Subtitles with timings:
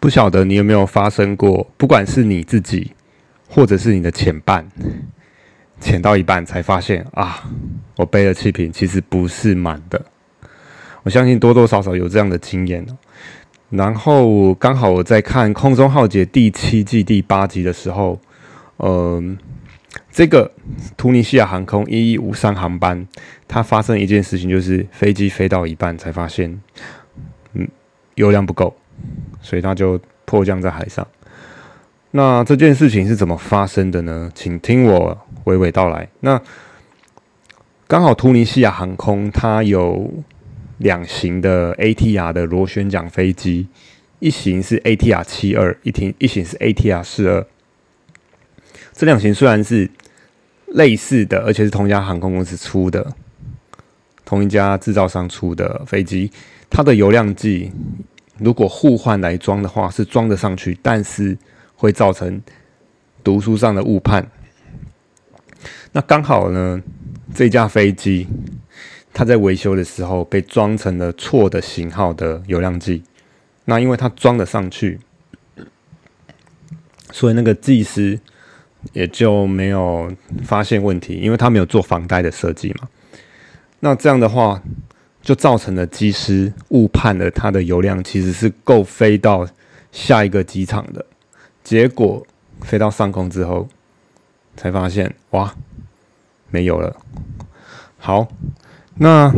[0.00, 2.92] 不晓得你有没有发生过，不管是你自己，
[3.48, 4.66] 或者是你的前伴，
[5.80, 7.42] 潜到一半才发现啊，
[7.96, 10.00] 我背的气瓶其实不是满的。
[11.02, 12.86] 我相信多多少少有这样的经验。
[13.70, 18.18] 然后刚好我在看《空中浩劫》第七季第八集的时候，
[18.78, 19.36] 嗯，
[20.10, 20.50] 这个
[20.96, 23.06] 突尼西亚航空一一五三航班，
[23.46, 26.60] 它发生一件事情，就是飞机飞到一半才发现，
[27.52, 27.68] 嗯，
[28.14, 28.74] 油量不够。
[29.40, 31.06] 所以他就迫降在海上。
[32.10, 34.32] 那这件事情是怎么发生的呢？
[34.34, 36.08] 请听我娓娓道来。
[36.20, 36.40] 那
[37.86, 40.10] 刚好突尼西亚航空它有
[40.78, 43.68] 两型的 ATR 的螺旋桨飞机，
[44.20, 47.46] 一型是 ATR 七二，一型一型是 ATR 四二。
[48.94, 49.90] 这两型虽然是
[50.66, 53.14] 类似的，而且是同一家航空公司出的，
[54.24, 56.32] 同一家制造商出的飞机，
[56.70, 57.70] 它的油量计。
[58.38, 61.36] 如果互换来装的话，是装得上去，但是
[61.74, 62.40] 会造成
[63.24, 64.24] 读书上的误判。
[65.90, 66.80] 那刚好呢，
[67.34, 68.28] 这架飞机
[69.12, 73.02] 它在维修的时候被装成了错的型号的油量计。
[73.64, 75.00] 那因为它装得上去，
[77.10, 78.20] 所以那个技师
[78.92, 80.12] 也就没有
[80.44, 82.88] 发现问题，因为他没有做防呆的设计嘛。
[83.80, 84.62] 那这样的话。
[85.28, 89.46] 就造成了机师误判了它的油量其实是够飞到
[89.92, 91.04] 下一个机场的，
[91.62, 92.26] 结果
[92.62, 93.68] 飞到上空之后
[94.56, 95.54] 才发现哇
[96.48, 96.96] 没有了。
[97.98, 98.26] 好，
[98.94, 99.30] 那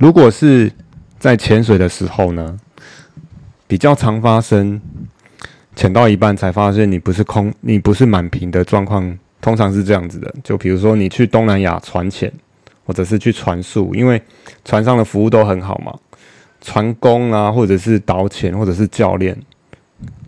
[0.00, 0.72] 如果是
[1.20, 2.58] 在潜水的时候呢，
[3.68, 4.82] 比较常发生
[5.76, 10.34] 潜到一半才发现你不是空你不是满屏的状况，通常是这样子的。
[10.42, 12.32] 就比如说你去东南亚船潜。
[12.90, 14.20] 或者是去船宿，因为
[14.64, 15.96] 船上的服务都很好嘛，
[16.60, 19.40] 船工啊，或者是导潜，或者是教练，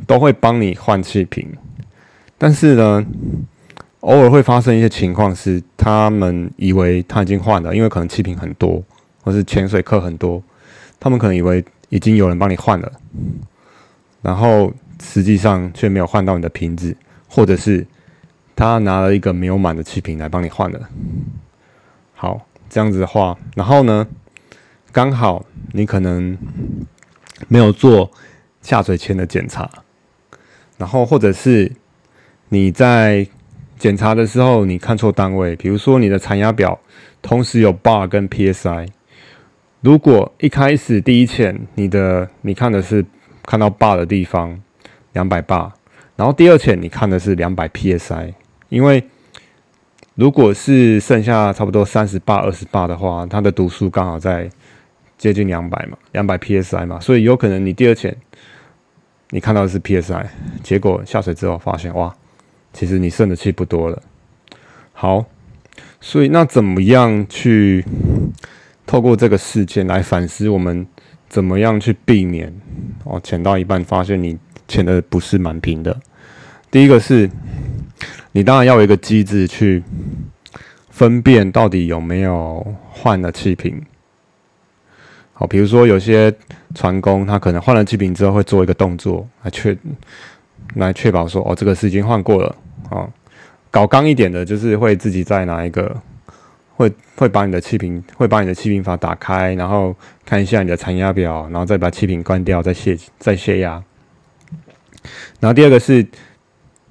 [0.07, 1.45] 都会帮你换气瓶。
[2.39, 3.05] 但是呢，
[3.99, 8.81] 偶尔会发生一些情况，是他们以为他已经换了，因为可能气瓶很多，
[9.23, 10.41] 或是潜水课很多，
[11.01, 12.93] 他们可能以为已经有人帮你换了，
[14.23, 16.97] 然后实际上却没有换到你的瓶子，
[17.27, 17.85] 或者是
[18.55, 20.89] 他拿了一个没有满的气瓶来帮你换了。
[22.15, 22.41] 好。
[22.73, 24.09] 这样子的话，然后呢，
[24.93, 26.39] 刚好你可能
[27.47, 28.11] 没有做
[28.63, 29.71] 下水前的检查，
[30.79, 31.71] 然后或者是
[32.49, 33.29] 你在
[33.79, 36.81] 检查的时候你看错单位，比如说你的残压表
[37.21, 38.89] 同时有 bar 跟 psi，
[39.83, 43.05] 如果一开始第一潜你的你看的是
[43.45, 44.59] 看到 bar 的地方
[45.13, 45.71] 两百 bar，
[46.17, 48.33] 然后第二潜你看的是两百 psi，
[48.71, 49.05] 因为
[50.15, 54.51] 如果是剩下差不多三十八、二十八的话，它的读数刚好在
[55.17, 58.15] 接近两百嘛，两百 psi 嘛，所以有可能你第二潜
[59.31, 60.27] 你看到的是 psi，
[60.63, 62.15] 结果下水之后发现哇，
[62.75, 64.03] 其实你剩的气不多了。
[64.93, 65.25] 好，
[65.99, 67.83] 所以那怎么样去
[68.87, 70.87] 透过这个事件来反思我们
[71.31, 72.53] 怎么样去避免
[73.05, 75.99] 哦潜到一半发现你潜的不是满平的？
[76.71, 77.31] 第一个是。
[78.35, 79.83] 你当然要有一个机制去
[80.89, 83.83] 分辨到底有没有换了气瓶。
[85.35, 86.35] 好，比如说有些
[86.75, 89.77] 船工他可能换了气瓶之后会做一个动作来确
[90.77, 92.57] 来确保说哦这个是已经换过了
[92.89, 93.07] 啊。
[93.71, 95.95] 搞刚一点的就是会自己再拿一个
[96.75, 99.95] 会会把你的气瓶会把你的气瓶阀打开，然后
[100.25, 103.83] 看一下你的残压表，然后再把气瓶关掉，再卸再卸压。
[105.39, 106.07] 然后第二个是。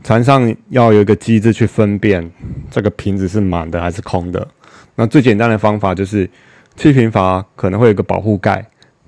[0.03, 2.29] 船上要有一个机制去分辨
[2.71, 4.47] 这个瓶子是满的还是空的。
[4.95, 6.29] 那最简单的方法就是，
[6.75, 8.65] 气瓶阀可能会有个保护盖，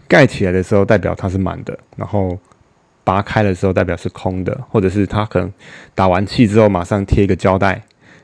[0.08, 2.38] 盖起来的时候代表它是满的，然后
[3.04, 5.52] 拔开的时候代表是空的，或者是它可能
[5.96, 7.82] 打完气之后马上贴一个胶带，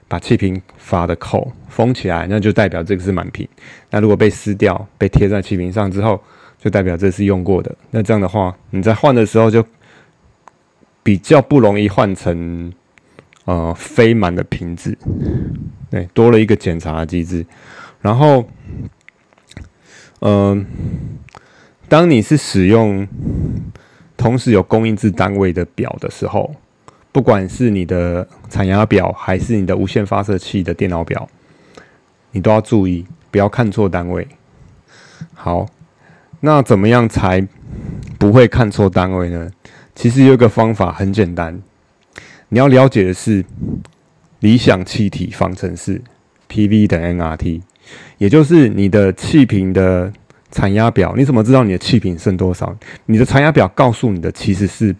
[0.08, 3.48] 把气瓶阀的口封起来，那就代表这个是满瓶。
[3.90, 6.22] 那如果被撕掉，被贴在气瓶上之后，
[6.60, 7.76] 就代表这是用过的。
[7.90, 9.66] 那这样的话，你在换的时候就。
[11.10, 12.72] 比较不容易换成
[13.46, 14.96] 呃非满的瓶子，
[15.90, 17.44] 对，多了一个检查机制。
[18.00, 18.48] 然后，
[20.20, 20.64] 嗯，
[21.88, 23.08] 当你是使用
[24.16, 26.54] 同时有供应制单位的表的时候，
[27.12, 31.28] 不管是你的产压表还是你的无线发射器的电脑表，
[32.30, 34.28] 你都要注意不要看错单位。
[35.34, 35.66] 好，
[36.42, 37.48] 那怎么样才
[38.20, 39.50] 不会看错单位呢？
[40.00, 41.62] 其实有一个方法很简单，
[42.48, 43.44] 你要了解的是
[44.40, 46.02] 理想气体方程式
[46.48, 47.62] ，P_V 等 nRT，
[48.18, 50.10] 也就是你的气瓶的
[50.52, 51.14] 残压表。
[51.18, 52.74] 你怎么知道你的气瓶剩多少？
[53.08, 54.96] 你的残压表告诉你的其实是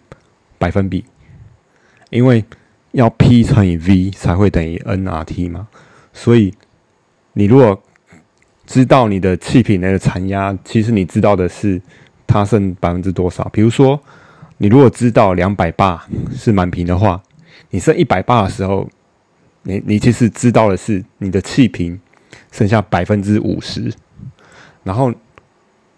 [0.58, 1.06] 百分比，
[2.10, 2.44] 因为
[2.92, 5.70] 要 P 乘以 V 才会等于 nRT 嘛。
[6.12, 6.54] 所以
[7.32, 7.82] 你如果
[8.66, 11.82] 知道你的气瓶内的残压，其实你知道的是
[12.28, 13.48] 它剩百分之多少。
[13.54, 13.98] 比如说，
[14.60, 17.20] 你如果知道两百八是满瓶的话，
[17.72, 18.88] 你剩一百八的时候，
[19.64, 22.00] 你你其实知道的是你的气瓶
[22.52, 23.92] 剩下百分之五十，
[24.84, 25.12] 然后。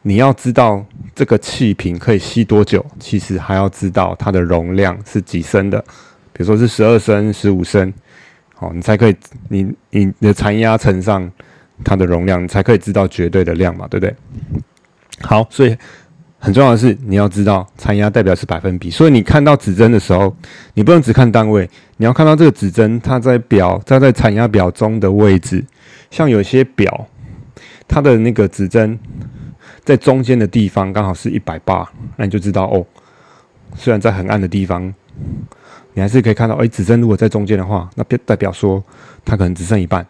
[0.04, 5.80] 你要知道这个气瓶可以吸多久，其实还要知道它的容量是几升的，
[6.34, 7.94] 比如说是十二升、十五升，
[8.56, 9.16] 好，你才可以
[9.48, 11.32] 你你的残压乘上
[11.84, 14.16] 它的容量，你才可以知道绝对的量嘛，对不对？
[15.22, 15.78] 好，所以
[16.44, 20.36] 很重要的是你要知道残压代表是百分比，所以你看到指针的时候，
[20.74, 25.64] 你不能只看单位，你要看到这个指针它在表它在残压表中的位置，
[26.10, 27.08] 像有些表
[27.88, 29.00] 它的那个指针。
[29.84, 32.86] 在中间的地方刚好是一百八，那你就知道哦。
[33.76, 34.94] 虽然在很暗的地方，
[35.94, 38.84] 你还是可以看到，哎，指针如果在中间的话，那代表说
[39.26, 40.06] 它可能只剩一半。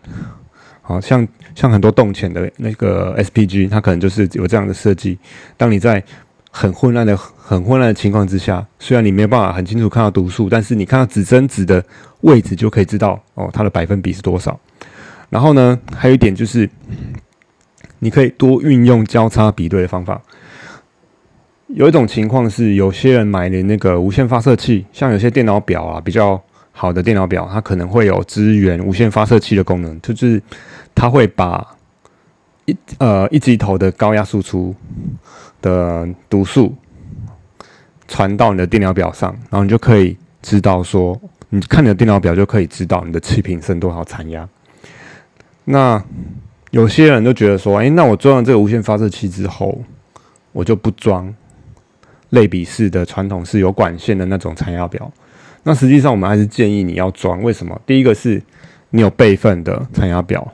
[0.82, 5.18] 好像像很多动潜的那个 SPG，它可能就是有这样的设计。
[5.58, 6.04] 当你在
[6.50, 11.84] 很混乱的、很混乱的情况之下，虽然你没有办法很清楚看到读数，但是你看到指针指的
[12.22, 14.60] 位置就可以知道哦，它的百分比是多少。
[15.30, 16.70] 然后呢，还有一点就是。
[18.04, 20.20] 你可以多运用交叉比对的方法。
[21.68, 26.44] 有一种情况是，有些人买的那个无线发射器，像有些电脑表啊，比较
[26.82, 30.42] 好的电脑表，它可能会有支援无线发射器的功能，就是
[30.96, 31.64] 它会把
[32.66, 34.76] 一呃一级头的高压输出
[35.62, 36.76] 的读数
[38.08, 41.16] 传到你的电脑表上，然后你就可以知道说，
[41.50, 44.50] 你看你的电脑表就可以知道你的气瓶剩多少残压。
[45.64, 46.04] 那
[46.72, 49.80] 有些人都觉得说，哎，那我装了这个无线发射器之后，
[50.52, 51.32] 我就不装
[52.32, 55.14] 类比式的传统式有管线的那种残压表。
[55.64, 57.42] 那实际上我们还是建议你要装。
[57.42, 57.80] 为什么？
[57.86, 58.42] 第一个是
[58.90, 60.54] 你有备份的残压表，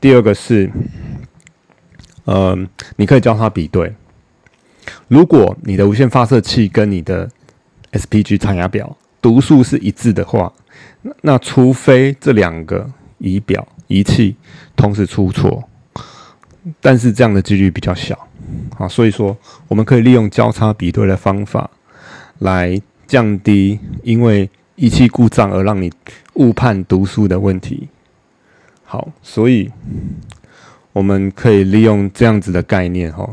[0.00, 0.70] 第二个是，
[2.24, 2.56] 呃，
[2.96, 3.92] 你可以交叉比对。
[5.08, 7.28] 如果你的无线发射器跟你的
[7.92, 10.52] SPG 残压表读数是一致的话，
[11.22, 13.66] 那除非这两个仪表。
[13.88, 14.36] 仪器
[14.76, 15.64] 同时出错，
[16.80, 18.16] 但是这样的几率比较小
[18.78, 19.36] 啊，所以说
[19.66, 21.68] 我们可以利用交叉比对的方法
[22.38, 25.92] 来降低因为仪器故障而让你
[26.34, 27.88] 误判读数的问题。
[28.84, 29.68] 好，所以
[30.92, 33.28] 我们可以利用这样子的概念哈，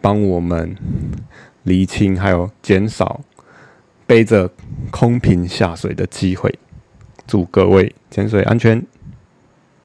[0.00, 0.74] 帮我们
[1.64, 3.20] 厘清还有减少
[4.06, 4.50] 背着
[4.90, 6.58] 空瓶下水的机会。
[7.26, 8.82] 祝各位潜水安全。